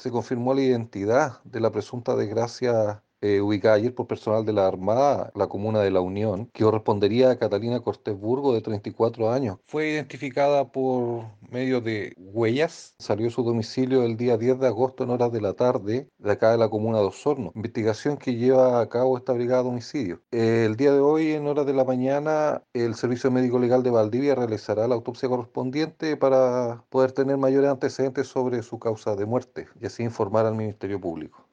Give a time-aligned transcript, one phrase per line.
[0.00, 4.66] se confirmó la identidad de la presunta desgracia eh, ubicada ayer por personal de la
[4.66, 9.58] Armada, la comuna de La Unión, que correspondería a Catalina Cortés Burgo, de 34 años.
[9.66, 15.04] Fue identificada por medio de huellas, salió de su domicilio el día 10 de agosto
[15.04, 17.52] en horas de la tarde, de acá de la comuna de Osorno.
[17.54, 20.22] Investigación que lleva a cabo esta brigada de homicidio.
[20.30, 24.34] el día de hoy, en horas de la mañana, el Servicio Médico Legal de Valdivia
[24.34, 29.86] realizará la autopsia correspondiente para poder tener mayores antecedentes sobre su causa de muerte y
[29.86, 31.49] así informar al Ministerio Público.